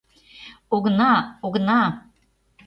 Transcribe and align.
—Огына, 0.75 1.11
огына! 1.45 1.81